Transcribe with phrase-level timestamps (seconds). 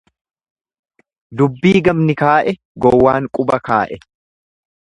[1.41, 2.57] Dubbii gamni kaa'e
[2.87, 4.01] gowwaan quba kaa'e.